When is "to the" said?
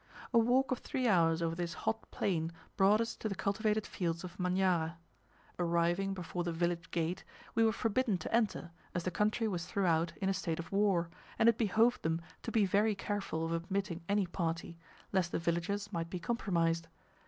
3.17-3.35